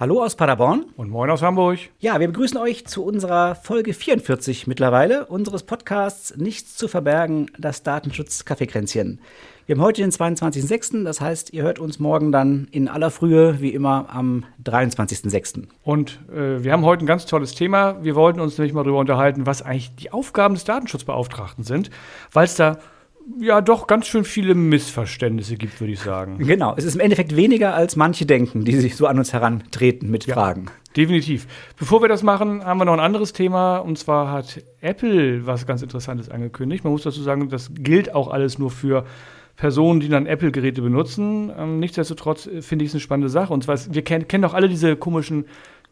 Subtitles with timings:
[0.00, 0.84] Hallo aus Paderborn.
[0.96, 1.80] Und moin aus Hamburg.
[1.98, 7.82] Ja, wir begrüßen euch zu unserer Folge 44 mittlerweile unseres Podcasts Nichts zu verbergen, das
[7.82, 9.18] Datenschutz-Kaffeekränzchen.
[9.66, 13.60] Wir haben heute den 22.06., das heißt, ihr hört uns morgen dann in aller Frühe,
[13.60, 15.64] wie immer, am 23.06.
[15.82, 18.00] Und äh, wir haben heute ein ganz tolles Thema.
[18.04, 21.90] Wir wollten uns nämlich mal darüber unterhalten, was eigentlich die Aufgaben des Datenschutzbeauftragten sind,
[22.32, 22.78] weil es da
[23.40, 26.38] ja doch ganz schön viele Missverständnisse gibt, würde ich sagen.
[26.38, 30.10] Genau, es ist im Endeffekt weniger, als manche denken, die sich so an uns herantreten
[30.10, 30.34] mit Ja.
[30.34, 30.66] Fragen.
[30.96, 31.46] Definitiv.
[31.78, 33.78] Bevor wir das machen, haben wir noch ein anderes Thema.
[33.78, 36.84] Und zwar hat Apple was ganz Interessantes angekündigt.
[36.84, 39.04] Man muss dazu sagen, das gilt auch alles nur für
[39.56, 41.52] Personen, die dann Apple-Geräte benutzen.
[41.56, 43.52] Ähm, nichtsdestotrotz äh, finde ich es eine spannende Sache.
[43.52, 45.46] Und zwar, wir kennen, kennen doch alle diese komischen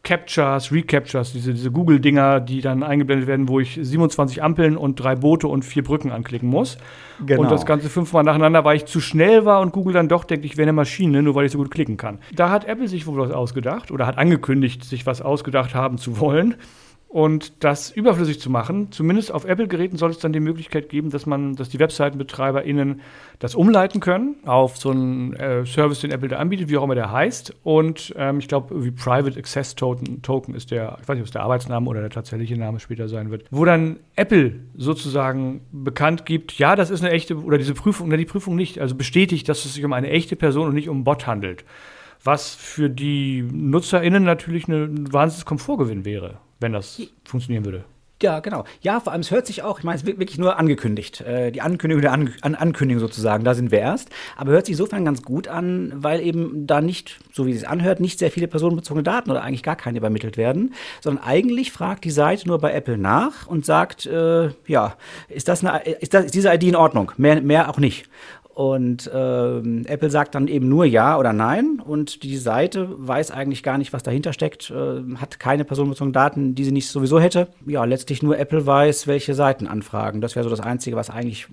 [0.07, 5.17] Captures, Recaptures, diese, diese Google-Dinger, die dann eingeblendet werden, wo ich 27 Ampeln und drei
[5.17, 6.77] Boote und vier Brücken anklicken muss.
[7.25, 7.41] Genau.
[7.41, 10.45] Und das Ganze fünfmal nacheinander, weil ich zu schnell war und Google dann doch denkt,
[10.45, 12.19] ich wäre eine Maschine, nur weil ich so gut klicken kann.
[12.33, 16.21] Da hat Apple sich wohl was ausgedacht oder hat angekündigt, sich was ausgedacht haben zu
[16.21, 16.55] wollen.
[17.09, 21.25] Und das überflüssig zu machen, zumindest auf Apple-Geräten soll es dann die Möglichkeit geben, dass
[21.25, 22.99] man, dass die WebseitenbetreiberInnen
[23.39, 26.95] das umleiten können auf so einen äh, Service, den Apple da anbietet, wie auch immer
[26.95, 27.55] der heißt.
[27.63, 31.27] Und ähm, ich glaube, wie Private Access Token, Token ist der, ich weiß nicht, ob
[31.27, 36.25] es der Arbeitsname oder der tatsächliche Name später sein wird, wo dann Apple sozusagen bekannt
[36.25, 39.47] gibt, ja, das ist eine echte, oder diese Prüfung, oder die Prüfung nicht, also bestätigt,
[39.47, 41.63] dass es sich um eine echte Person und nicht um einen Bot handelt.
[42.23, 47.83] Was für die NutzerInnen natürlich ein wahnsinniges Komfortgewinn wäre, wenn das funktionieren würde.
[48.23, 48.63] Ja, genau.
[48.81, 51.21] Ja, vor allem, es hört sich auch, ich meine, es wird wirklich nur angekündigt.
[51.21, 54.09] Äh, die Ankündigung der An An Ankündigung sozusagen, da sind wir erst.
[54.35, 57.99] Aber hört sich insofern ganz gut an, weil eben da nicht, so wie es anhört,
[57.99, 62.11] nicht sehr viele personenbezogene Daten oder eigentlich gar keine übermittelt werden, sondern eigentlich fragt die
[62.11, 64.95] Seite nur bei Apple nach und sagt, äh, ja,
[65.29, 67.11] ist das, eine, ist das ist diese ID in Ordnung?
[67.17, 68.09] Mehr, mehr auch nicht.
[68.57, 71.79] Und ähm, Apple sagt dann eben nur Ja oder Nein.
[71.79, 76.55] Und die Seite weiß eigentlich gar nicht, was dahinter steckt, äh, hat keine personenbezogenen Daten,
[76.55, 77.49] die sie nicht sowieso hätte.
[77.67, 80.21] Ja, letztlich nur Apple weiß, welche Seiten anfragen.
[80.21, 81.47] Das wäre so das Einzige, was eigentlich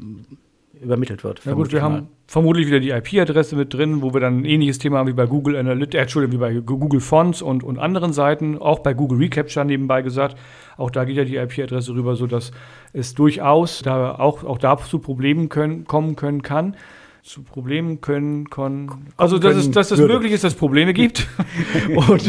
[0.85, 1.41] übermittelt wird.
[1.45, 1.85] Na gut, wir mal.
[1.85, 5.13] haben vermutlich wieder die IP-Adresse mit drin, wo wir dann ein ähnliches Thema haben wie
[5.13, 8.95] bei Google Analytics, äh, Entschuldigung, wie bei Google Fonts und, und anderen Seiten, auch bei
[8.95, 10.37] Google Recapture nebenbei gesagt.
[10.77, 12.53] Auch da geht ja die IP-Adresse rüber, sodass
[12.93, 16.77] es durchaus da auch, auch da zu Problemen können, kommen können kann.
[17.25, 19.07] Zu Problemen können, können.
[19.17, 20.13] Also, dass es, dass es würde.
[20.13, 21.27] möglich ist, dass es Probleme gibt.
[22.09, 22.23] und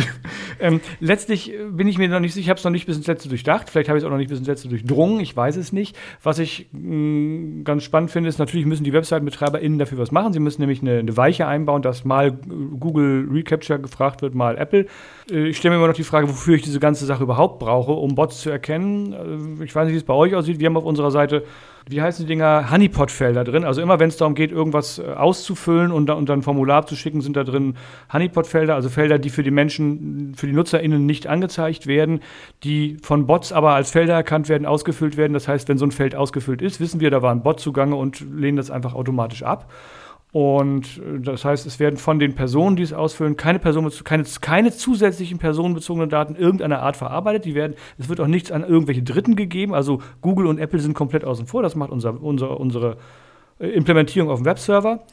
[0.62, 3.06] ähm, letztlich bin ich mir noch nicht sicher, ich habe es noch nicht bis ins
[3.06, 3.70] Letzte durchdacht.
[3.70, 5.20] Vielleicht habe ich es auch noch nicht bis ins Letzte durchdrungen.
[5.20, 5.98] Ich weiß es nicht.
[6.24, 10.32] Was ich mh, ganz spannend finde, ist, natürlich müssen die WebseitenbetreiberInnen dafür was machen.
[10.32, 14.86] Sie müssen nämlich eine, eine Weiche einbauen, dass mal Google Recapture gefragt wird, mal Apple.
[15.30, 17.92] Äh, Ich stelle mir immer noch die Frage, wofür ich diese ganze Sache überhaupt brauche,
[17.92, 19.60] um Bots zu erkennen.
[19.60, 20.60] Äh, Ich weiß nicht, wie es bei euch aussieht.
[20.60, 21.44] Wir haben auf unserer Seite,
[21.88, 23.64] wie heißen die Dinger, Honeypot-Felder drin.
[23.64, 26.96] Also immer, wenn es darum geht, irgendwas äh, auszufüllen und, und dann ein Formular zu
[26.96, 27.76] schicken, sind da drin
[28.12, 32.22] Honeypot-Felder, also Felder, die für die Menschen, für die NutzerInnen nicht angezeigt werden,
[32.64, 35.34] die von Bots aber als Felder erkannt werden, ausgefüllt werden.
[35.34, 37.96] Das heißt, wenn so ein Feld ausgefüllt ist, wissen wir, da war ein Bot zugange
[37.96, 39.72] und lehnen das einfach automatisch ab.
[40.36, 44.26] Und äh, das heißt, es werden von den Personen, die es ausfüllen, keine, Person, keine,
[44.42, 47.46] keine zusätzlichen personenbezogenen Daten irgendeiner Art verarbeitet.
[47.46, 49.74] Die werden, es wird auch nichts an irgendwelche Dritten gegeben.
[49.74, 51.64] Also Google und Apple sind komplett außen vor.
[51.64, 52.98] Das macht unser, unser, unsere
[53.60, 55.04] äh, Implementierung auf dem Webserver.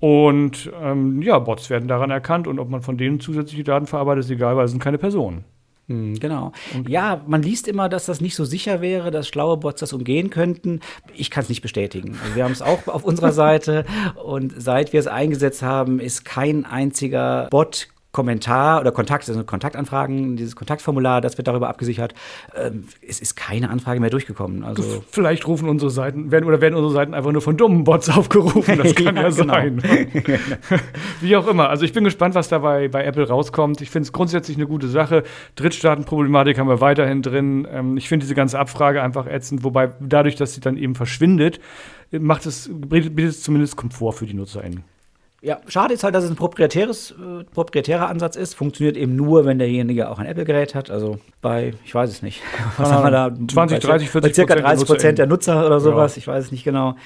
[0.00, 4.24] Und ähm, ja, Bots werden daran erkannt und ob man von denen zusätzliche Daten verarbeitet,
[4.24, 5.44] ist egal, weil es sind keine Personen.
[5.90, 6.52] Hm, Genau.
[6.88, 10.30] Ja, man liest immer, dass das nicht so sicher wäre, dass schlaue Bots das umgehen
[10.30, 10.80] könnten.
[11.16, 12.16] Ich kann es nicht bestätigen.
[12.22, 13.84] Also wir haben es auch auf unserer Seite
[14.22, 20.36] und seit wir es eingesetzt haben, ist kein einziger Bot Kommentar oder Kontakt, also Kontaktanfragen,
[20.36, 22.14] dieses Kontaktformular, das wird darüber abgesichert.
[22.56, 24.64] Ähm, es ist keine Anfrage mehr durchgekommen.
[24.64, 28.08] Also Vielleicht rufen unsere Seiten, werden, oder werden unsere Seiten einfach nur von dummen Bots
[28.16, 28.78] aufgerufen.
[28.78, 29.54] Das kann ja, Ja, genau.
[29.54, 29.82] sein.
[31.20, 31.68] Wie auch immer.
[31.68, 33.80] Also ich bin gespannt, was dabei bei Apple rauskommt.
[33.80, 35.22] Ich finde es grundsätzlich eine gute Sache.
[35.54, 37.66] Drittstaatenproblematik haben wir weiterhin drin.
[37.70, 41.60] Ähm, ich finde diese ganze Abfrage einfach ätzend, wobei dadurch, dass sie dann eben verschwindet,
[42.10, 44.82] macht es, bietet bietet es zumindest Komfort für die NutzerInnen.
[45.42, 48.54] Ja, schade ist halt, dass es ein proprietäres, äh, proprietärer Ansatz ist.
[48.54, 50.90] Funktioniert eben nur, wenn derjenige auch ein Apple-Gerät hat.
[50.90, 52.42] Also bei, ich weiß es nicht.
[52.76, 53.30] Was haben wir da?
[53.48, 56.16] 20, 30, 40 Bei circa Prozent der 30 Prozent der Nutzer oder sowas.
[56.16, 56.18] Ja.
[56.20, 56.96] Ich weiß es nicht genau.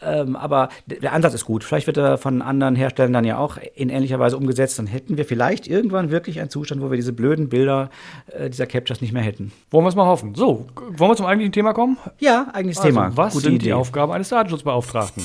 [0.00, 1.64] Ähm, aber der Ansatz ist gut.
[1.64, 4.78] Vielleicht wird er von anderen Herstellern dann ja auch in ähnlicher Weise umgesetzt.
[4.78, 7.90] Dann hätten wir vielleicht irgendwann wirklich einen Zustand, wo wir diese blöden Bilder
[8.28, 9.52] äh, dieser Captures nicht mehr hätten.
[9.70, 10.34] Wollen wir es mal hoffen.
[10.34, 10.66] So,
[10.96, 11.98] wollen wir zum eigentlichen Thema kommen?
[12.20, 13.14] Ja, eigentliches Also, Thema.
[13.14, 13.64] was Gute sind Idee.
[13.66, 15.24] die Aufgaben eines Datenschutzbeauftragten?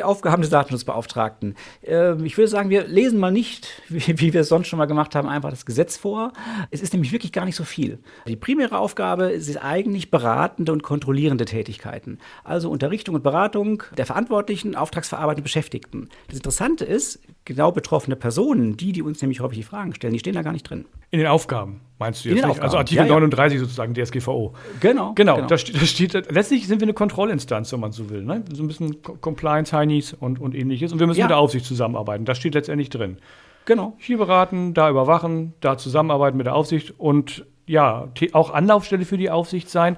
[0.00, 1.56] Die Aufgaben des Datenschutzbeauftragten.
[1.82, 4.86] Äh, ich würde sagen, wir lesen mal nicht, wie, wie, wir es sonst schon mal
[4.86, 6.32] gemacht haben, einfach das Gesetz vor.
[6.70, 7.98] Es ist nämlich wirklich gar nicht so viel.
[8.26, 12.18] Die primäre Aufgabe ist eigentlich beratende und kontrollierende Tätigkeiten.
[12.44, 16.08] Also Unterrichtung und Beratung der Verantwortlichen, Auftragsverarbeitenden Beschäftigten.
[16.28, 20.20] Das Interessante ist, genau betroffene Personen, die, die uns nämlich häufig die Fragen stellen, die
[20.20, 20.86] stehen da gar nicht drin.
[21.10, 22.60] In den Aufgaben meinst du jetzt nicht?
[22.60, 23.14] Also Artikel ja, ja.
[23.14, 24.54] 39 sozusagen DSGVO.
[24.80, 25.12] Genau.
[25.14, 25.46] Genau, genau.
[25.46, 28.24] Da, steht, da, steht, letztlich sind wir eine Kontrollinstanz, wenn man so will.
[28.24, 28.42] Ne?
[28.52, 30.92] So ein bisschen Compliance, Heinis und, und ähnliches.
[30.92, 31.26] Und wir müssen ja.
[31.26, 32.24] mit der Aufsicht zusammenarbeiten.
[32.24, 33.18] Das steht letztendlich drin.
[33.66, 33.94] Genau.
[33.98, 39.30] Hier beraten, da überwachen, da zusammenarbeiten mit der Aufsicht und ja, auch Anlaufstelle für die
[39.30, 39.96] Aufsicht sein.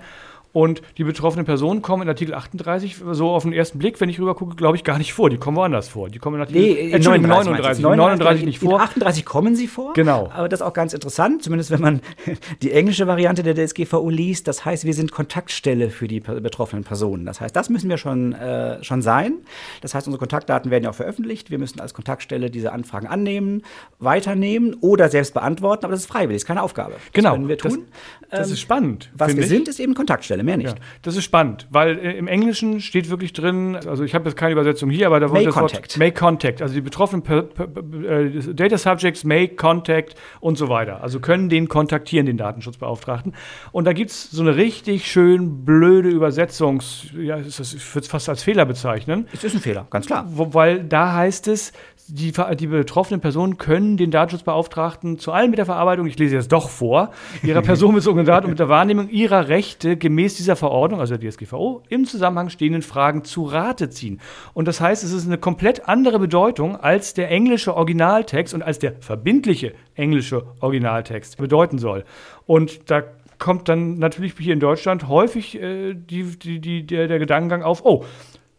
[0.52, 4.20] Und die betroffenen Personen kommen in Artikel 38 so auf den ersten Blick, wenn ich
[4.20, 5.30] rüber gucke, glaube ich, gar nicht vor.
[5.30, 6.10] Die kommen woanders vor.
[6.10, 8.74] Die kommen in Artikel nee, in 39, 39, 39, 39 nicht vor.
[8.74, 9.94] In 38 kommen sie vor.
[9.94, 10.30] Genau.
[10.34, 12.00] Aber das ist auch ganz interessant, zumindest wenn man
[12.62, 14.46] die englische Variante der DSGVO liest.
[14.46, 17.24] Das heißt, wir sind Kontaktstelle für die betroffenen Personen.
[17.24, 19.36] Das heißt, das müssen wir schon, äh, schon sein.
[19.80, 21.50] Das heißt, unsere Kontaktdaten werden ja auch veröffentlicht.
[21.50, 23.62] Wir müssen als Kontaktstelle diese Anfragen annehmen,
[24.00, 25.86] weiternehmen oder selbst beantworten.
[25.86, 26.96] Aber das ist freiwillig, das ist keine Aufgabe.
[27.14, 27.30] Genau.
[27.30, 27.84] Das können wir tun.
[28.28, 29.10] Das, das ist spannend.
[29.14, 29.48] Was wir ich.
[29.48, 30.41] sind, ist eben Kontaktstelle.
[30.42, 30.78] Stelle, mehr nicht.
[30.78, 34.36] Ja, das ist spannend, weil äh, im Englischen steht wirklich drin, also ich habe jetzt
[34.36, 35.92] keine Übersetzung hier, aber da wurde das contact.
[35.92, 36.62] Wort Make Contact.
[36.62, 41.02] Also die betroffenen per, per, per, äh, Data Subjects make contact und so weiter.
[41.02, 43.34] Also können den kontaktieren, den Datenschutzbeauftragten.
[43.72, 47.58] Und da gibt es so eine richtig schön blöde Übersetzungs, ja, ich
[47.94, 49.28] würde es fast als Fehler bezeichnen.
[49.32, 50.26] Es ist ein Fehler, ganz klar.
[50.28, 51.72] Wo, weil da heißt es,
[52.08, 56.52] die, die betroffenen Personen können den Datenschutzbeauftragten zu allem mit der Verarbeitung, ich lese jetzt
[56.52, 57.10] doch vor,
[57.42, 61.82] ihrer personenbezogenen Daten und mit der Wahrnehmung ihrer Rechte gemäß dieser Verordnung, also der DSGVO,
[61.88, 64.20] im Zusammenhang stehenden Fragen zu Rate ziehen.
[64.54, 68.78] Und das heißt, es ist eine komplett andere Bedeutung als der englische Originaltext und als
[68.78, 72.04] der verbindliche englische Originaltext bedeuten soll.
[72.46, 73.02] Und da
[73.38, 77.84] kommt dann natürlich hier in Deutschland häufig äh, die, die, die, der, der Gedankengang auf,
[77.84, 78.04] oh,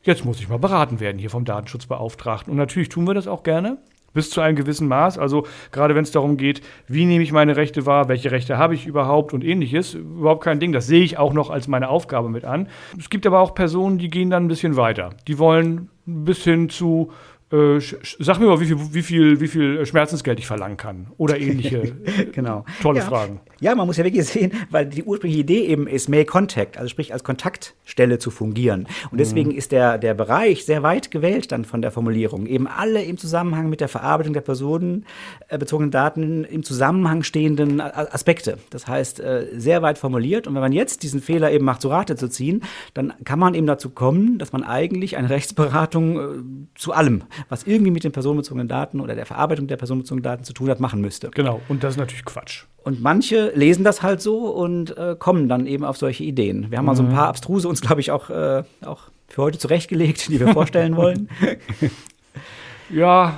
[0.04, 2.52] jetzt muss ich mal beraten werden hier vom Datenschutzbeauftragten.
[2.52, 3.78] Und natürlich tun wir das auch gerne.
[4.13, 5.18] Bis zu einem gewissen Maß.
[5.18, 8.75] Also gerade wenn es darum geht, wie nehme ich meine Rechte wahr, welche Rechte habe
[8.75, 9.94] ich überhaupt und ähnliches.
[9.95, 10.71] Überhaupt kein Ding.
[10.71, 12.68] Das sehe ich auch noch als meine Aufgabe mit an.
[12.98, 15.12] Es gibt aber auch Personen, die gehen dann ein bisschen weiter.
[15.27, 17.12] Die wollen bis hin zu
[17.54, 17.80] äh,
[18.20, 21.96] sag mir mal, wie viel, wie, viel, wie viel Schmerzensgeld ich verlangen kann oder ähnliche
[22.32, 22.66] genau.
[22.82, 23.06] tolle ja.
[23.06, 23.42] Fragen.
[23.60, 26.90] Ja, man muss ja wirklich sehen, weil die ursprüngliche Idee eben ist, Make Contact, also
[26.90, 28.88] sprich als Kontaktstelle zu fungieren.
[29.12, 29.58] Und deswegen mhm.
[29.58, 32.48] ist der, der Bereich sehr weit gewählt dann von der Formulierung.
[32.48, 38.58] Eben alle im Zusammenhang mit der Verarbeitung der personenbezogenen Daten im Zusammenhang stehenden Aspekte.
[38.72, 40.48] Das heißt, äh, sehr weit formuliert.
[40.48, 42.64] Und wenn man jetzt diesen Fehler eben macht, zu Rate zu ziehen,
[42.96, 46.24] dann kann man eben dazu kommen, dass man eigentlich eine Rechtsberatung äh,
[46.76, 50.54] zu allem was irgendwie mit den personenbezogenen Daten oder der Verarbeitung der personenbezogenen Daten zu
[50.54, 51.30] tun hat, machen müsste.
[51.31, 52.66] Genau, und das ist natürlich Quatsch.
[52.84, 56.69] Und manche lesen das halt so und äh, kommen dann eben auf solche Ideen.
[56.69, 56.88] Wir haben mhm.
[56.88, 60.40] mal so ein paar abstruse uns, glaube ich, auch, äh, auch für heute zurechtgelegt, die
[60.40, 61.30] wir vorstellen wollen.
[62.90, 63.34] Ja,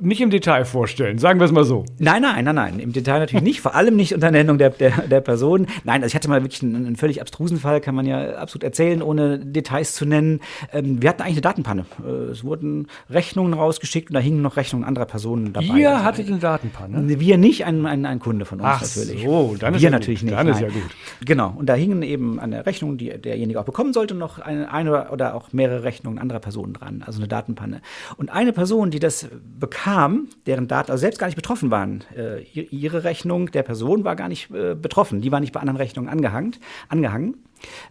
[0.00, 1.84] nicht im Detail vorstellen, sagen wir es mal so.
[1.98, 4.90] Nein, nein, nein, nein, im Detail natürlich nicht, vor allem nicht unter Nennung der, der,
[4.90, 5.66] der Person.
[5.84, 8.64] Nein, also ich hatte mal wirklich einen, einen, völlig abstrusen Fall, kann man ja absolut
[8.64, 10.40] erzählen, ohne Details zu nennen.
[10.72, 11.86] Ähm, wir hatten eigentlich eine Datenpanne.
[12.04, 15.66] Äh, es wurden Rechnungen rausgeschickt und da hingen noch Rechnungen anderer Personen dabei.
[15.78, 17.20] Ihr also hattet eine Datenpanne?
[17.20, 19.24] Wir nicht, ein, ein, ein Kunde von uns Ach natürlich.
[19.24, 20.30] so, dann ist wir ja natürlich gut.
[20.30, 20.38] nicht.
[20.38, 20.54] Dann nein.
[20.54, 20.90] ist ja gut.
[21.24, 25.10] Genau, und da hingen eben eine Rechnung, die derjenige auch bekommen sollte, noch eine, eine
[25.10, 27.80] oder auch mehrere Rechnungen anderer Personen dran, also eine Datenpanne.
[28.16, 29.26] Und eine Person, die das
[29.58, 32.04] bekam, deren Daten also selbst gar nicht betroffen waren.
[32.14, 35.78] Äh, ihre Rechnung der Person war gar nicht äh, betroffen, die war nicht bei anderen
[35.78, 36.56] Rechnungen angehangen.
[36.88, 37.38] angehangen.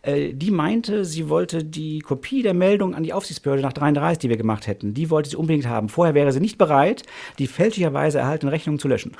[0.03, 4.29] Äh, die meinte, sie wollte die Kopie der Meldung an die Aufsichtsbehörde nach 33, die
[4.29, 5.89] wir gemacht hätten, die wollte sie unbedingt haben.
[5.89, 7.01] Vorher wäre sie nicht bereit,
[7.39, 9.13] die fälschlicherweise erhaltene Rechnung zu löschen.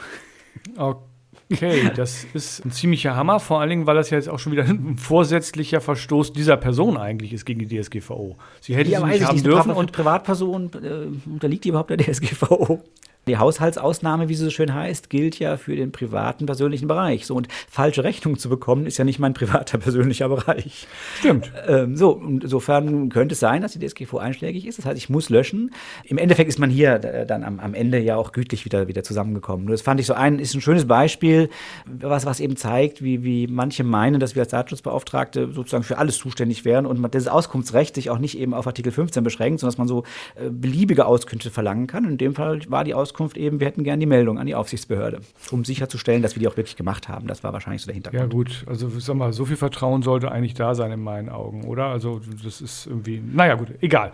[0.78, 1.09] Okay.
[1.52, 4.52] Okay, das ist ein ziemlicher Hammer, vor allen Dingen, weil das ja jetzt auch schon
[4.52, 8.38] wieder ein vorsätzlicher Verstoß dieser Person eigentlich ist gegen die DSGVO.
[8.62, 12.84] Sie hätte ja, sie nicht haben dürfen und Privatperson äh, unterliegt die überhaupt der DSGVO?
[13.28, 17.28] Die Haushaltsausnahme, wie sie so schön heißt, gilt ja für den privaten persönlichen Bereich.
[17.28, 20.88] So und falsche Rechnungen zu bekommen, ist ja nicht mein privater persönlicher Bereich.
[21.20, 21.52] Stimmt.
[21.68, 24.80] Ähm, so, insofern könnte es sein, dass die DSGVO einschlägig ist.
[24.80, 25.72] Das heißt, ich muss löschen.
[26.06, 29.04] Im Endeffekt ist man hier äh, dann am, am Ende ja auch gütlich wieder, wieder
[29.04, 29.68] zusammengekommen.
[29.68, 31.50] Das fand ich so ein, ist ein schönes Beispiel,
[31.86, 36.18] was, was eben zeigt, wie, wie manche meinen, dass wir als Datenschutzbeauftragte sozusagen für alles
[36.18, 39.74] zuständig wären und man, dieses Auskunftsrecht sich auch nicht eben auf Artikel 15 beschränkt, sondern
[39.74, 40.04] dass man so
[40.36, 42.06] äh, beliebige Auskünfte verlangen kann.
[42.06, 44.54] In dem Fall war die Aus Auskunft eben, wir hätten gerne die Meldung an die
[44.54, 47.28] Aufsichtsbehörde, um sicherzustellen, dass wir die auch wirklich gemacht haben.
[47.28, 48.22] Das war wahrscheinlich so der Hintergrund.
[48.22, 51.64] Ja gut, also sag mal, so viel Vertrauen sollte eigentlich da sein in meinen Augen,
[51.66, 51.86] oder?
[51.86, 54.12] Also das ist irgendwie, naja gut, egal.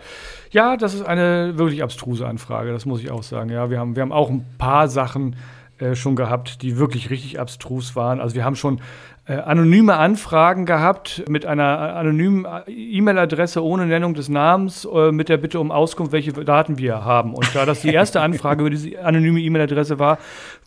[0.50, 3.50] Ja, das ist eine wirklich abstruse Anfrage, das muss ich auch sagen.
[3.50, 5.36] Ja, wir haben, wir haben auch ein paar Sachen
[5.78, 8.18] äh, schon gehabt, die wirklich richtig abstrus waren.
[8.18, 8.80] Also wir haben schon
[9.32, 15.58] anonyme Anfragen gehabt mit einer anonymen E-Mail-Adresse ohne Nennung des Namens äh, mit der Bitte
[15.58, 17.34] um Auskunft, welche Daten wir haben.
[17.34, 20.18] Und da das die erste Anfrage über diese anonyme E-Mail-Adresse war,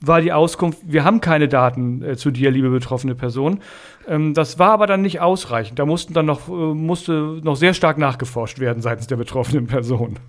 [0.01, 3.61] war die Auskunft, wir haben keine Daten äh, zu dir, liebe betroffene Person.
[4.09, 5.79] Ähm, das war aber dann nicht ausreichend.
[5.79, 10.19] Da mussten dann noch, äh, musste noch sehr stark nachgeforscht werden seitens der betroffenen Person.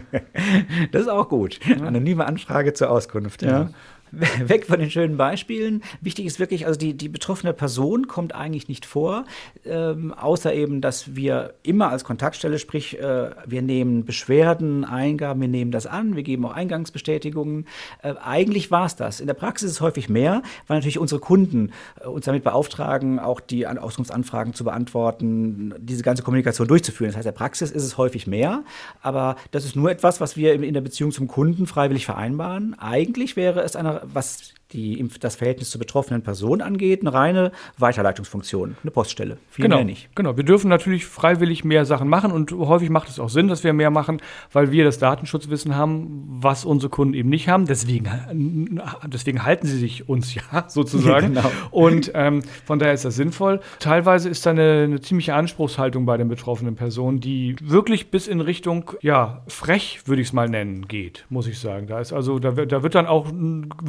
[0.92, 1.60] das ist auch gut.
[1.84, 3.42] Anonyme Anfrage zur Auskunft.
[3.42, 3.50] Ja.
[3.50, 3.70] ja.
[4.44, 5.82] weg von den schönen Beispielen.
[6.00, 9.24] Wichtig ist wirklich, also die, die betroffene Person kommt eigentlich nicht vor,
[9.64, 15.48] ähm, außer eben, dass wir immer als Kontaktstelle, sprich, äh, wir nehmen Beschwerden, Eingaben, wir
[15.48, 17.66] nehmen das an, wir geben auch Eingangsbestätigungen.
[18.02, 19.20] Äh, eigentlich war es das.
[19.20, 23.18] In der Praxis ist es häufig mehr, weil natürlich unsere Kunden äh, uns damit beauftragen,
[23.18, 27.10] auch die Auskunftsanfragen zu beantworten, diese ganze Kommunikation durchzuführen.
[27.10, 28.64] Das heißt, in der Praxis ist es häufig mehr,
[29.02, 32.76] aber das ist nur etwas, was wir in der Beziehung zum Kunden freiwillig vereinbaren.
[32.78, 38.76] Eigentlich wäre es eine was die, das Verhältnis zur betroffenen Person angeht, eine reine Weiterleitungsfunktion,
[38.82, 39.38] eine Poststelle.
[39.48, 40.14] Viel genau, mehr nicht.
[40.14, 43.64] Genau, wir dürfen natürlich freiwillig mehr Sachen machen und häufig macht es auch Sinn, dass
[43.64, 44.20] wir mehr machen,
[44.52, 47.66] weil wir das Datenschutzwissen haben, was unsere Kunden eben nicht haben.
[47.66, 51.34] Deswegen, deswegen halten sie sich uns ja sozusagen.
[51.34, 51.50] genau.
[51.70, 53.60] Und ähm, von daher ist das sinnvoll.
[53.80, 58.40] Teilweise ist da eine, eine ziemliche Anspruchshaltung bei den betroffenen Personen, die wirklich bis in
[58.40, 61.88] Richtung, ja, frech, würde ich es mal nennen, geht, muss ich sagen.
[61.88, 63.26] Da ist also, da, da wird dann auch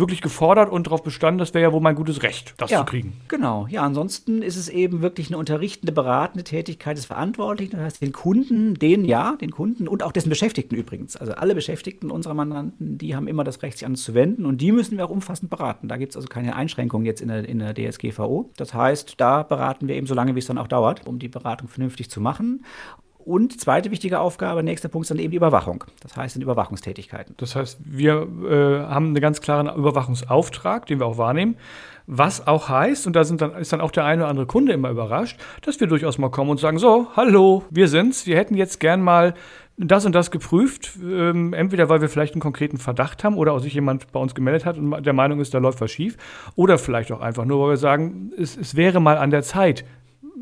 [0.02, 2.86] wirklich gefordert und darauf bestanden, das wäre ja wohl mein gutes Recht, das ja, zu
[2.86, 3.14] kriegen.
[3.30, 8.02] Genau, ja, ansonsten ist es eben wirklich eine unterrichtende, beratende Tätigkeit des Verantwortlichen, das heißt
[8.02, 11.16] den Kunden, den ja, den Kunden und auch dessen Beschäftigten übrigens.
[11.16, 14.46] Also alle Beschäftigten unserer Mandanten, die haben immer das Recht, sich an uns zu wenden
[14.46, 15.88] und die müssen wir auch umfassend beraten.
[15.88, 18.50] Da gibt es also keine Einschränkungen jetzt in der, in der DSGVO.
[18.58, 21.30] Das heißt, da beraten wir eben so lange, wie es dann auch dauert, um die
[21.30, 22.66] Beratung vernünftig zu machen.
[23.26, 25.84] Und zweite wichtige Aufgabe, nächster Punkt, ist dann eben die Überwachung.
[26.02, 27.36] Das heißt, sind Überwachungstätigkeiten.
[27.38, 31.56] Das heißt, wir äh, haben einen ganz klaren Überwachungsauftrag, den wir auch wahrnehmen.
[32.08, 34.90] Was auch heißt, und da dann, ist dann auch der eine oder andere Kunde immer
[34.90, 38.26] überrascht, dass wir durchaus mal kommen und sagen: So, hallo, wir sind's.
[38.26, 39.34] Wir hätten jetzt gern mal
[39.78, 40.92] das und das geprüft.
[41.02, 44.36] Ähm, entweder weil wir vielleicht einen konkreten Verdacht haben oder auch sich jemand bei uns
[44.36, 46.18] gemeldet hat und der Meinung ist, da läuft was schief.
[46.56, 49.86] Oder vielleicht auch einfach nur, weil wir sagen, es, es wäre mal an der Zeit,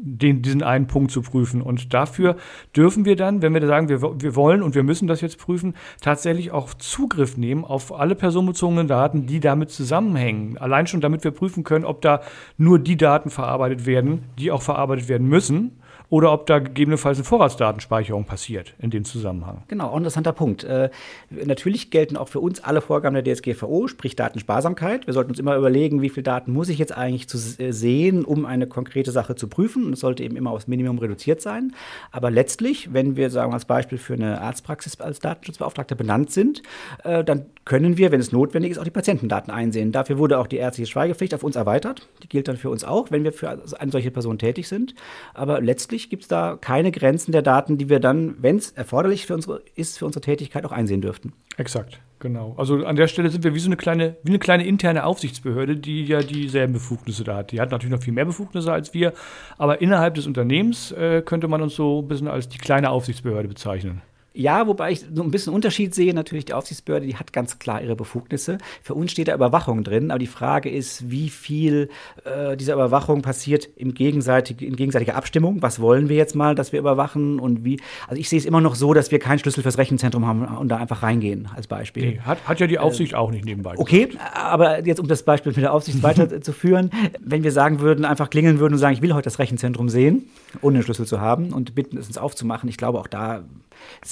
[0.01, 1.61] den, diesen einen Punkt zu prüfen.
[1.61, 2.35] Und dafür
[2.75, 5.75] dürfen wir dann, wenn wir sagen, wir, wir wollen und wir müssen das jetzt prüfen,
[6.01, 10.57] tatsächlich auch Zugriff nehmen auf alle personenbezogenen Daten, die damit zusammenhängen.
[10.57, 12.21] Allein schon, damit wir prüfen können, ob da
[12.57, 15.78] nur die Daten verarbeitet werden, die auch verarbeitet werden müssen
[16.09, 19.63] oder ob da gegebenenfalls eine Vorratsdatenspeicherung passiert in dem Zusammenhang.
[19.67, 20.63] Genau, interessanter Punkt.
[20.63, 20.89] Äh,
[21.29, 25.05] natürlich gelten auch für uns alle Vorgaben der DSGVO, sprich Datensparsamkeit.
[25.05, 28.25] Wir sollten uns immer überlegen, wie viel Daten muss ich jetzt eigentlich zu äh, sehen,
[28.25, 29.85] um eine konkrete Sache zu prüfen.
[29.85, 31.73] Und es sollte eben immer aufs Minimum reduziert sein.
[32.11, 36.63] Aber letztlich, wenn wir, sagen wir als Beispiel für eine Arztpraxis als Datenschutzbeauftragter benannt sind,
[37.03, 39.91] äh, dann können wir, wenn es notwendig ist, auch die Patientendaten einsehen.
[39.91, 42.07] Dafür wurde auch die ärztliche Schweigepflicht auf uns erweitert.
[42.23, 44.95] Die gilt dann für uns auch, wenn wir für eine solche Person tätig sind.
[45.35, 49.25] Aber letztlich gibt es da keine Grenzen der Daten, die wir dann, wenn es erforderlich
[49.25, 51.33] für unsere, ist, für unsere Tätigkeit auch einsehen dürften.
[51.57, 52.53] Exakt, genau.
[52.57, 55.75] Also an der Stelle sind wir wie so eine kleine, wie eine kleine interne Aufsichtsbehörde,
[55.75, 57.51] die ja dieselben Befugnisse da hat.
[57.51, 59.11] Die hat natürlich noch viel mehr Befugnisse als wir,
[59.57, 63.49] aber innerhalb des Unternehmens äh, könnte man uns so ein bisschen als die kleine Aufsichtsbehörde
[63.49, 64.01] bezeichnen.
[64.33, 66.13] Ja, wobei ich so ein bisschen Unterschied sehe.
[66.13, 68.59] Natürlich, die Aufsichtsbehörde, die hat ganz klar ihre Befugnisse.
[68.83, 71.89] Für uns steht da Überwachung drin, aber die Frage ist, wie viel
[72.25, 75.61] äh, dieser Überwachung passiert im gegenseitig, in gegenseitiger Abstimmung.
[75.61, 77.79] Was wollen wir jetzt mal, dass wir überwachen und wie?
[78.07, 80.69] Also ich sehe es immer noch so, dass wir keinen Schlüssel fürs Rechenzentrum haben und
[80.69, 82.11] da einfach reingehen als Beispiel.
[82.11, 83.73] Nee, hat, hat ja die Aufsicht äh, auch nicht nebenbei.
[83.77, 84.35] Okay, gesagt.
[84.35, 88.59] aber jetzt um das Beispiel mit der Aufsicht weiterzuführen, wenn wir sagen würden, einfach klingeln
[88.59, 90.29] würden und sagen, ich will heute das Rechenzentrum sehen,
[90.61, 93.43] ohne einen Schlüssel zu haben und bitten es uns aufzumachen, ich glaube auch da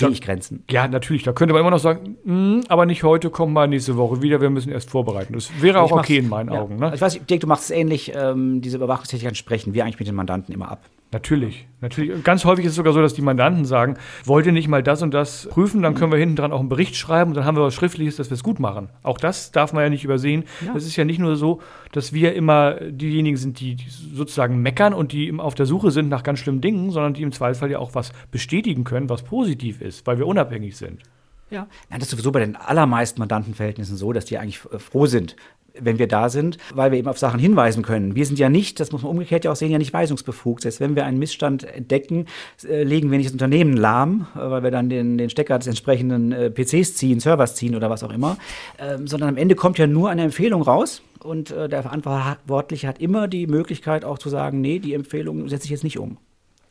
[0.07, 0.63] sehe ich Grenzen.
[0.69, 1.23] Ja, natürlich.
[1.23, 4.41] Da könnte man immer noch sagen, mm, aber nicht heute, komm mal nächste Woche wieder,
[4.41, 5.33] wir müssen erst vorbereiten.
[5.33, 6.61] Das wäre auch okay in meinen ja.
[6.61, 6.77] Augen.
[6.77, 6.91] Ne?
[6.93, 8.13] Ich weiß, Dirk, du machst es ähnlich.
[8.15, 10.81] Ähm, diese Überwachungstätigkeiten sprechen wir eigentlich mit den Mandanten immer ab.
[11.11, 12.21] Natürlich, natürlich.
[12.25, 15.01] Ganz häufig ist es sogar so, dass die Mandanten sagen, wollt ihr nicht mal das
[15.01, 17.55] und das prüfen, dann können wir hinten dran auch einen Bericht schreiben und dann haben
[17.55, 18.89] wir was Schriftliches, dass wir es gut machen.
[19.03, 20.43] Auch das darf man ja nicht übersehen.
[20.65, 20.75] Ja.
[20.75, 21.61] Es ist ja nicht nur so,
[21.93, 23.77] dass wir immer diejenigen sind, die,
[24.13, 27.31] sozusagen meckern und die auf der Suche sind nach ganz schlimmen Dingen, sondern die im
[27.31, 31.03] Zweifelsfall ja auch was bestätigen können, was positiv ist, weil wir unabhängig sind.
[31.49, 35.37] Ja, das ist sowieso bei den allermeisten Mandantenverhältnissen so, dass die eigentlich froh sind,
[35.79, 38.15] wenn wir da sind, weil wir eben auf Sachen hinweisen können.
[38.15, 40.65] Wir sind ja nicht, das muss man umgekehrt ja auch sehen, ja nicht weisungsbefugt.
[40.65, 42.25] Heißt, wenn wir einen Missstand entdecken,
[42.67, 45.67] äh, legen wir nicht das Unternehmen lahm, äh, weil wir dann den, den Stecker des
[45.67, 48.37] entsprechenden äh, PCs ziehen, Servers ziehen oder was auch immer,
[48.79, 53.27] ähm, sondern am Ende kommt ja nur eine Empfehlung raus und der Verantwortliche hat immer
[53.27, 56.17] die Möglichkeit auch zu sagen, nee, die Empfehlung setze ich jetzt nicht um.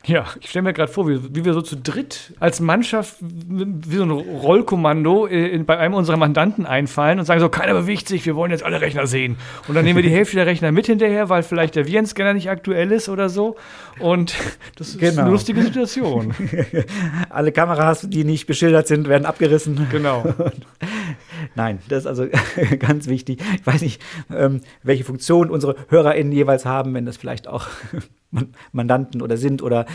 [0.07, 3.97] Ja, ich stelle mir gerade vor, wie, wie, wir so zu dritt als Mannschaft wie
[3.97, 8.25] so ein Rollkommando in, bei einem unserer Mandanten einfallen und sagen so, keiner bewegt sich,
[8.25, 9.35] wir wollen jetzt alle Rechner sehen.
[9.67, 12.49] Und dann nehmen wir die Hälfte der Rechner mit hinterher, weil vielleicht der Virenscanner nicht
[12.49, 13.57] aktuell ist oder so.
[13.99, 14.33] Und
[14.77, 15.23] das ist genau.
[15.23, 16.33] eine lustige Situation.
[17.29, 19.87] alle Kameras, die nicht beschildert sind, werden abgerissen.
[19.91, 20.23] Genau.
[21.55, 22.27] Nein, das ist also
[22.79, 23.41] ganz wichtig.
[23.59, 24.01] Ich weiß nicht,
[24.33, 27.67] ähm, welche Funktion unsere HörerInnen jeweils haben, wenn das vielleicht auch
[28.71, 29.85] Mandanten oder sind oder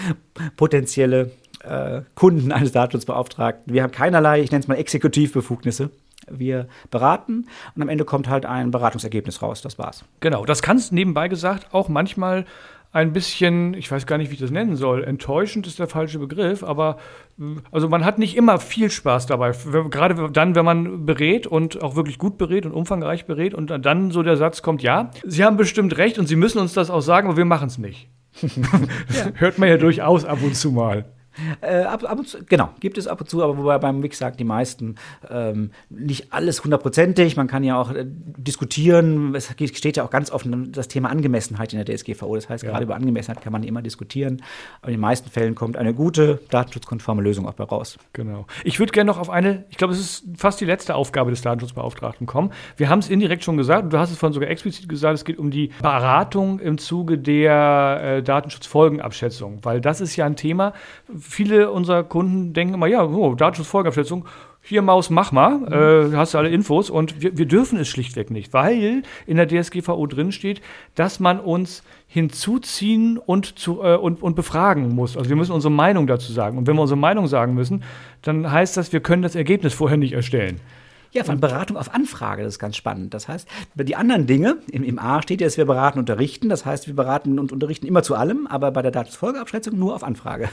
[0.56, 1.30] potenzielle
[1.62, 3.72] äh, Kunden eines Datenschutzbeauftragten.
[3.72, 5.90] Wir haben keinerlei, ich nenne es mal Exekutivbefugnisse.
[6.30, 9.60] Wir beraten und am Ende kommt halt ein Beratungsergebnis raus.
[9.60, 10.04] Das war's.
[10.20, 12.44] Genau, das kann es nebenbei gesagt auch manchmal
[12.92, 16.18] ein bisschen, ich weiß gar nicht, wie ich das nennen soll, enttäuschend ist der falsche
[16.18, 16.98] Begriff, aber
[17.40, 19.52] äh, also man hat nicht immer viel Spaß dabei.
[19.90, 24.10] Gerade dann, wenn man berät und auch wirklich gut berät und umfangreich berät und dann
[24.10, 27.00] so der Satz kommt, ja, Sie haben bestimmt recht und Sie müssen uns das auch
[27.00, 28.08] sagen, aber wir machen es nicht.
[29.34, 31.04] Hört man ja durchaus ab und zu mal.
[31.60, 34.18] Äh, ab, ab, und zu, genau, gibt es ab und zu, aber wobei beim Mix
[34.18, 34.96] sagt die meisten
[35.30, 37.36] ähm, nicht alles hundertprozentig.
[37.36, 39.34] Man kann ja auch äh, diskutieren.
[39.34, 42.34] Es steht ja auch ganz offen das Thema Angemessenheit in der DSGVO.
[42.34, 42.70] Das heißt, ja.
[42.70, 44.42] gerade über Angemessenheit kann man immer diskutieren.
[44.80, 47.98] Aber in den meisten Fällen kommt eine gute, datenschutzkonforme Lösung auch bei raus.
[48.12, 48.46] Genau.
[48.64, 51.42] Ich würde gerne noch auf eine, ich glaube, es ist fast die letzte Aufgabe des
[51.42, 52.52] Datenschutzbeauftragten kommen.
[52.76, 55.24] Wir haben es indirekt schon gesagt, und du hast es vorhin sogar explizit gesagt, es
[55.24, 60.72] geht um die Beratung im Zuge der äh, Datenschutzfolgenabschätzung, weil das ist ja ein Thema,
[61.22, 64.26] viele unserer Kunden denken immer, ja, oh, Datenschutzfolgenabschätzung,
[64.64, 66.12] hier Maus, mach mal, mhm.
[66.14, 69.48] äh, hast du alle Infos und wir, wir, dürfen es schlichtweg nicht, weil in der
[69.48, 70.62] DSGVO drin steht,
[70.94, 75.16] dass man uns hinzuziehen und, zu, äh, und, und befragen muss.
[75.16, 76.58] Also wir müssen unsere Meinung dazu sagen.
[76.58, 77.82] Und wenn wir unsere Meinung sagen müssen,
[78.22, 80.60] dann heißt das, wir können das Ergebnis vorher nicht erstellen.
[81.10, 83.12] Ja, von Beratung auf Anfrage, das ist ganz spannend.
[83.12, 86.48] Das heißt, die anderen Dinge, im, im A steht ja, dass wir beraten und unterrichten.
[86.48, 90.04] Das heißt, wir beraten und unterrichten immer zu allem, aber bei der Datensfolgeabschätzung nur auf
[90.04, 90.48] Anfrage.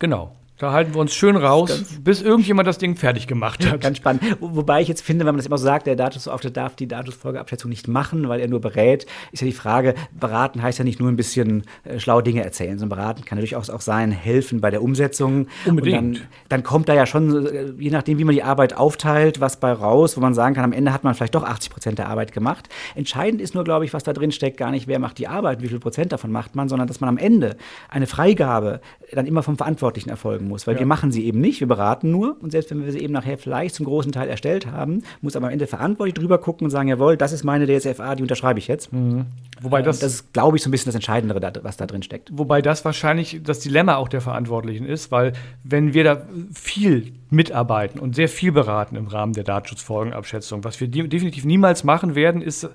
[0.00, 0.39] Genau.
[0.60, 1.70] Da halten wir uns schön raus,
[2.02, 3.80] bis irgendjemand das Ding fertig gemacht hat.
[3.80, 4.22] Ganz spannend.
[4.40, 7.70] Wobei ich jetzt finde, wenn man das immer so sagt, der Datenschutzbeauftragte darf die Datenschutzfolgeabschätzung
[7.70, 11.08] nicht machen, weil er nur berät, ist ja die Frage, beraten heißt ja nicht nur
[11.08, 14.82] ein bisschen äh, schlaue Dinge erzählen, sondern beraten kann durchaus auch sein, helfen bei der
[14.82, 15.46] Umsetzung.
[15.64, 15.98] Unbedingt.
[15.98, 19.40] Und dann, dann kommt da ja schon, äh, je nachdem, wie man die Arbeit aufteilt,
[19.40, 21.98] was bei raus, wo man sagen kann, am Ende hat man vielleicht doch 80 Prozent
[21.98, 22.68] der Arbeit gemacht.
[22.94, 25.62] Entscheidend ist nur, glaube ich, was da drin steckt, gar nicht, wer macht die Arbeit,
[25.62, 27.56] wie viel Prozent davon macht man, sondern dass man am Ende
[27.88, 30.80] eine Freigabe dann immer vom Verantwortlichen erfolgen muss, weil ja.
[30.80, 33.38] wir machen sie eben nicht, wir beraten nur und selbst wenn wir sie eben nachher
[33.38, 36.88] vielleicht zum großen Teil erstellt haben, muss aber am Ende verantwortlich drüber gucken und sagen,
[36.88, 38.92] jawohl, das ist meine DSFA, die unterschreibe ich jetzt.
[38.92, 39.26] Mhm.
[39.62, 42.30] Wobei das, das ist, glaube ich, so ein bisschen das Entscheidendere, was da drin steckt.
[42.32, 45.32] Wobei das wahrscheinlich das Dilemma auch der Verantwortlichen ist, weil
[45.64, 50.88] wenn wir da viel mitarbeiten und sehr viel beraten im Rahmen der Datenschutzfolgenabschätzung, was wir
[50.88, 52.68] definitiv niemals machen werden, ist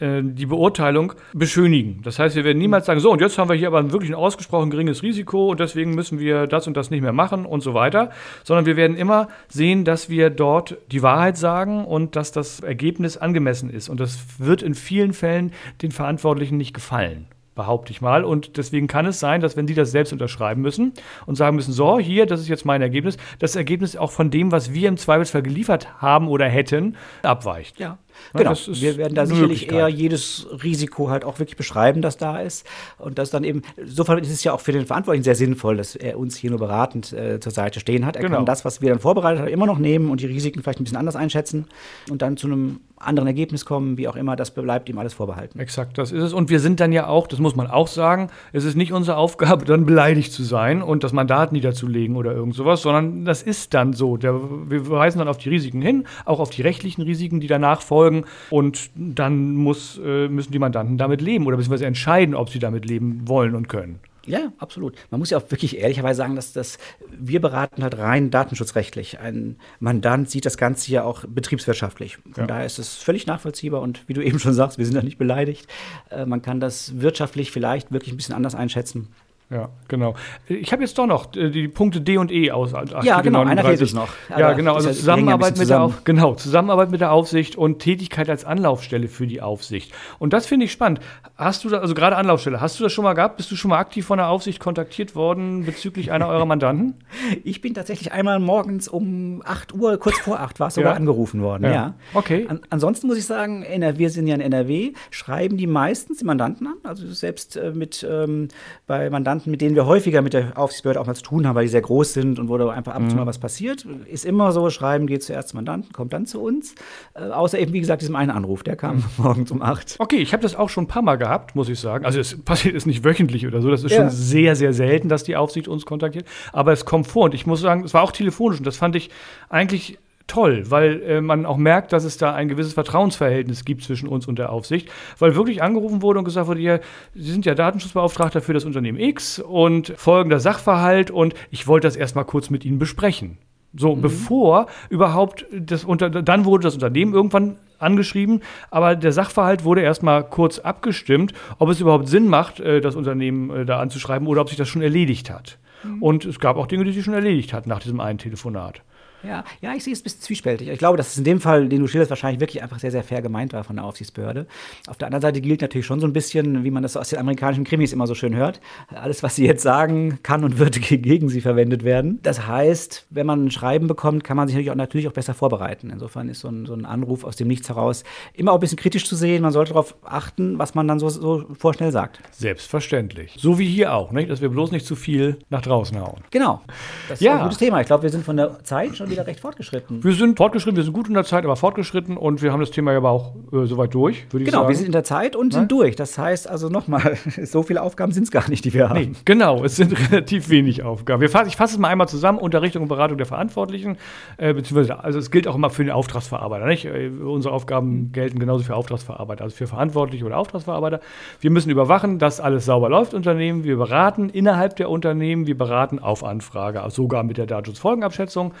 [0.00, 2.00] die Beurteilung beschönigen.
[2.02, 4.14] Das heißt, wir werden niemals sagen, so, und jetzt haben wir hier aber wirklich ein
[4.14, 7.72] ausgesprochen geringes Risiko und deswegen müssen wir das und das nicht mehr machen und so
[7.72, 8.10] weiter,
[8.44, 13.16] sondern wir werden immer sehen, dass wir dort die Wahrheit sagen und dass das Ergebnis
[13.16, 13.88] angemessen ist.
[13.88, 18.22] Und das wird in vielen Fällen den Verantwortlichen nicht gefallen behaupte ich mal.
[18.22, 20.92] Und deswegen kann es sein, dass wenn Sie das selbst unterschreiben müssen
[21.24, 24.52] und sagen müssen, so, hier, das ist jetzt mein Ergebnis, das Ergebnis auch von dem,
[24.52, 27.80] was wir im Zweifelsfall geliefert haben oder hätten, abweicht.
[27.80, 27.98] Ja.
[28.34, 32.66] Genau, wir werden da sicherlich eher jedes Risiko halt auch wirklich beschreiben, das da ist.
[32.98, 35.96] Und das dann eben, insofern ist es ja auch für den Verantwortlichen sehr sinnvoll, dass
[35.96, 38.16] er uns hier nur beratend äh, zur Seite stehen hat.
[38.16, 38.36] Er genau.
[38.36, 40.84] kann das, was wir dann vorbereitet haben, immer noch nehmen und die Risiken vielleicht ein
[40.84, 41.66] bisschen anders einschätzen
[42.10, 45.58] und dann zu einem anderen Ergebnis kommen, wie auch immer, das bleibt ihm alles vorbehalten.
[45.58, 46.32] Exakt, das ist es.
[46.32, 49.16] Und wir sind dann ja auch, das muss man auch sagen, es ist nicht unsere
[49.18, 53.74] Aufgabe, dann beleidigt zu sein und das Mandat niederzulegen oder irgend sowas, sondern das ist
[53.74, 54.16] dann so.
[54.16, 54.34] Der,
[54.70, 58.05] wir weisen dann auf die Risiken hin, auch auf die rechtlichen Risiken, die danach folgen.
[58.50, 62.84] Und dann muss, äh, müssen die Mandanten damit leben oder beziehungsweise entscheiden, ob sie damit
[62.84, 64.00] leben wollen und können.
[64.26, 64.96] Ja, absolut.
[65.10, 66.78] Man muss ja auch wirklich ehrlicherweise sagen, dass das,
[67.16, 69.20] wir beraten halt rein datenschutzrechtlich.
[69.20, 72.16] Ein Mandant sieht das Ganze ja auch betriebswirtschaftlich.
[72.16, 72.46] Von ja.
[72.46, 75.18] daher ist es völlig nachvollziehbar und wie du eben schon sagst, wir sind da nicht
[75.18, 75.68] beleidigt.
[76.10, 79.08] Äh, man kann das wirtschaftlich vielleicht wirklich ein bisschen anders einschätzen.
[79.48, 80.16] Ja, genau.
[80.48, 82.72] Ich habe jetzt doch noch äh, die Punkte D und E aus.
[83.02, 84.08] Ja, genau, einer fehlt es noch.
[84.36, 84.74] Ja, genau.
[84.74, 89.28] Also Zusammenarbeit mit, der Auf genau, Zusammenarbeit mit der Aufsicht und Tätigkeit als Anlaufstelle für
[89.28, 89.92] die Aufsicht.
[90.18, 90.98] Und das finde ich spannend.
[91.36, 93.36] Hast du da, also gerade Anlaufstelle, hast du das schon mal gehabt?
[93.36, 96.94] Bist du schon mal aktiv von der Aufsicht kontaktiert worden bezüglich einer eurer Mandanten?
[97.44, 100.96] Ich bin tatsächlich einmal morgens um 8 Uhr, kurz vor 8 war es sogar ja.
[100.96, 101.64] angerufen worden.
[101.64, 101.72] Ja.
[101.72, 101.94] ja.
[102.14, 102.46] Okay.
[102.48, 106.66] An, ansonsten muss ich sagen, wir sind ja in NRW, schreiben die meistens die Mandanten
[106.66, 106.74] an.
[106.82, 108.48] Also selbst äh, mit ähm,
[108.86, 111.54] bei Mandanten Mandanten, mit denen wir häufiger mit der Aufsichtsbehörde auch mal zu tun haben,
[111.54, 113.20] weil die sehr groß sind und wo da einfach ab und zu mhm.
[113.20, 116.74] mal was passiert, ist immer so, schreiben geht zuerst zum Mandanten, kommt dann zu uns.
[117.14, 119.04] Äh, außer eben, wie gesagt, diesem einen Anruf, der kam mhm.
[119.18, 119.96] morgens um acht.
[119.98, 122.04] Okay, ich habe das auch schon ein paar Mal gehabt, muss ich sagen.
[122.04, 123.98] Also es passiert es nicht wöchentlich oder so, das ist ja.
[123.98, 126.26] schon sehr, sehr selten, dass die Aufsicht uns kontaktiert.
[126.52, 128.96] Aber es kommt vor und ich muss sagen, es war auch telefonisch und das fand
[128.96, 129.10] ich
[129.48, 134.08] eigentlich toll, weil äh, man auch merkt, dass es da ein gewisses Vertrauensverhältnis gibt zwischen
[134.08, 136.80] uns und der Aufsicht, weil wirklich angerufen wurde und gesagt wurde, ja,
[137.14, 141.96] Sie sind ja Datenschutzbeauftragter für das Unternehmen X und folgender Sachverhalt und ich wollte das
[141.96, 143.38] erstmal kurz mit Ihnen besprechen.
[143.76, 144.02] So, mhm.
[144.02, 150.24] bevor überhaupt das unter, dann wurde das Unternehmen irgendwann angeschrieben, aber der Sachverhalt wurde erstmal
[150.24, 154.48] kurz abgestimmt, ob es überhaupt Sinn macht, äh, das Unternehmen äh, da anzuschreiben oder ob
[154.48, 155.58] sich das schon erledigt hat.
[155.84, 156.02] Mhm.
[156.02, 158.82] Und es gab auch Dinge, die sich schon erledigt hatten nach diesem einen Telefonat.
[159.26, 160.68] Ja, ja, ich sehe es ein bisschen zwiespältig.
[160.68, 163.02] Ich glaube, dass es in dem Fall, den du schilderst, wahrscheinlich wirklich einfach sehr, sehr
[163.02, 164.46] fair gemeint war von der Aufsichtsbehörde.
[164.86, 167.18] Auf der anderen Seite gilt natürlich schon so ein bisschen, wie man das aus den
[167.18, 168.60] amerikanischen Krimis immer so schön hört.
[168.94, 172.20] Alles, was sie jetzt sagen, kann und wird gegen sie verwendet werden.
[172.22, 175.34] Das heißt, wenn man ein Schreiben bekommt, kann man sich natürlich auch, natürlich auch besser
[175.34, 175.90] vorbereiten.
[175.90, 178.78] Insofern ist so ein, so ein Anruf aus dem Nichts heraus immer auch ein bisschen
[178.78, 179.42] kritisch zu sehen.
[179.42, 182.20] Man sollte darauf achten, was man dann so, so vorschnell sagt.
[182.30, 183.34] Selbstverständlich.
[183.38, 184.30] So wie hier auch, nicht?
[184.30, 186.22] dass wir bloß nicht zu viel nach draußen hauen.
[186.30, 186.60] Genau.
[187.08, 187.36] Das ist ja.
[187.36, 187.80] ein gutes Thema.
[187.80, 190.04] Ich glaube, wir sind von der Zeit schon wieder recht fortgeschritten.
[190.04, 192.70] Wir sind fortgeschritten, wir sind gut in der Zeit, aber fortgeschritten und wir haben das
[192.70, 194.66] Thema ja aber auch äh, soweit durch, würde ich genau, sagen.
[194.66, 195.60] Genau, wir sind in der Zeit und Nein?
[195.60, 195.96] sind durch.
[195.96, 199.00] Das heißt also nochmal, so viele Aufgaben sind es gar nicht, die wir haben.
[199.00, 201.26] Nee, genau, es sind relativ wenig Aufgaben.
[201.28, 203.96] Fass, ich fasse es mal einmal zusammen, Unterrichtung und Beratung der Verantwortlichen,
[204.36, 206.66] äh, beziehungsweise, also es gilt auch immer für den Auftragsverarbeiter.
[206.66, 206.84] Nicht?
[206.84, 211.00] Äh, unsere Aufgaben gelten genauso für Auftragsverarbeiter, also für Verantwortliche oder Auftragsverarbeiter.
[211.40, 213.64] Wir müssen überwachen, dass alles sauber läuft Unternehmen.
[213.64, 218.52] Wir beraten innerhalb der Unternehmen, wir beraten auf Anfrage, also sogar mit der Datenschutzfolgenabschätzung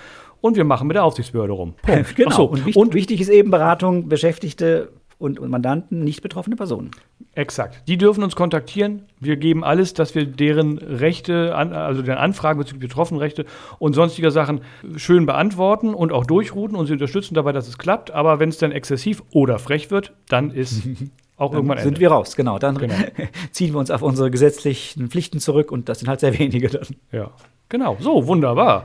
[0.46, 1.74] und wir machen mit der Aufsichtsbehörde rum.
[1.82, 2.16] Punkt.
[2.16, 2.30] genau.
[2.30, 6.90] So, und, wichtig, und, wichtig ist eben Beratung, Beschäftigte und, und, Mandanten, nicht betroffene Personen.
[7.34, 7.82] Exakt.
[7.88, 9.02] Die dürfen uns kontaktieren.
[9.18, 13.46] Wir geben alles, dass wir deren Rechte, also deren Anfragen bezüglich Betroffenenrechte
[13.78, 14.60] und sonstiger Sachen
[14.96, 18.10] schön beantworten und auch durchrouten und sie unterstützen dabei, dass es klappt.
[18.10, 20.82] Aber wenn es dann exzessiv oder frech wird, dann ist
[21.36, 22.00] auch dann irgendwann sind Ende.
[22.00, 22.36] wir raus.
[22.36, 22.58] Genau.
[22.58, 22.94] Dann genau.
[23.50, 26.86] ziehen wir uns auf unsere gesetzlichen Pflichten zurück und das sind halt sehr wenige dann.
[27.10, 27.30] Ja.
[27.68, 27.96] Genau.
[28.00, 28.84] So, wunderbar.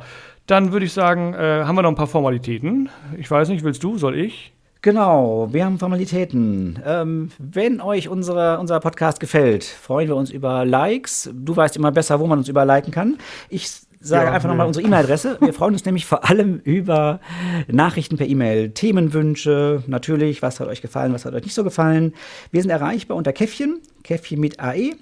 [0.52, 2.90] Dann würde ich sagen, äh, haben wir noch ein paar Formalitäten.
[3.18, 4.52] Ich weiß nicht, willst du, soll ich?
[4.82, 6.78] Genau, wir haben Formalitäten.
[6.86, 11.30] Ähm, wenn euch unsere, unser Podcast gefällt, freuen wir uns über Likes.
[11.34, 13.18] Du weißt immer besser, wo man uns überliken kann.
[13.48, 13.70] Ich
[14.02, 15.38] sage ja, einfach nochmal unsere E-Mail-Adresse.
[15.40, 17.22] Wir freuen uns nämlich vor allem über
[17.70, 22.14] Nachrichten per E-Mail, Themenwünsche, natürlich, was hat euch gefallen, was hat euch nicht so gefallen.
[22.52, 24.96] Wir sind erreichbar unter Käffchen, Käffchen mit AE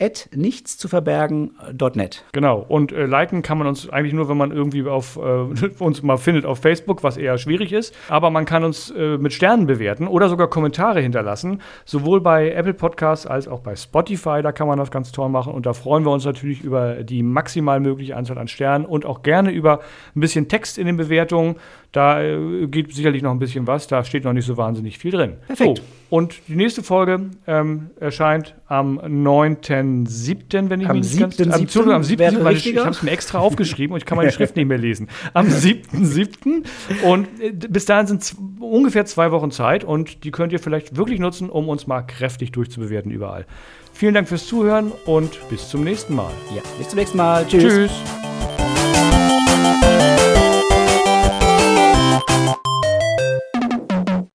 [0.00, 2.24] at nichtszuverbergen.net.
[2.32, 2.64] Genau.
[2.68, 5.20] Und äh, liken kann man uns eigentlich nur, wenn man irgendwie auf äh,
[5.78, 7.94] uns mal findet auf Facebook, was eher schwierig ist.
[8.08, 12.74] Aber man kann uns äh, mit Sternen bewerten oder sogar Kommentare hinterlassen, sowohl bei Apple
[12.74, 14.40] Podcasts als auch bei Spotify.
[14.42, 15.52] Da kann man das ganz toll machen.
[15.52, 19.22] Und da freuen wir uns natürlich über die maximal mögliche Anzahl an Sternen und auch
[19.22, 19.80] gerne über
[20.14, 21.56] ein bisschen Text in den Bewertungen.
[21.92, 23.88] Da äh, geht sicherlich noch ein bisschen was.
[23.88, 25.38] Da steht noch nicht so wahnsinnig viel drin.
[25.46, 25.78] Perfekt.
[25.78, 31.54] So, und die nächste Folge ähm, erscheint am 9.7., wenn ich am mich nicht ganz...
[31.54, 32.44] Am 7.7., am 7.
[32.44, 34.78] weil ich, ich habe es mir extra aufgeschrieben und ich kann meine Schrift nicht mehr
[34.78, 35.08] lesen.
[35.34, 36.64] Am 7.7.
[37.04, 41.20] Und äh, bis dahin sind ungefähr zwei Wochen Zeit und die könnt ihr vielleicht wirklich
[41.20, 43.46] nutzen, um uns mal kräftig durchzubewerten überall.
[43.92, 46.30] Vielen Dank fürs Zuhören und bis zum nächsten Mal.
[46.54, 47.46] Ja, bis zum nächsten Mal.
[47.46, 47.62] Tschüss.
[47.62, 48.37] Tschüss.